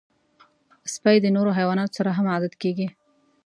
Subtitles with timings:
[0.93, 2.87] سپي د نورو حیواناتو سره هم عادت کېږي.